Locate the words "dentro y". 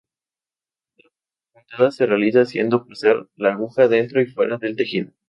3.87-4.25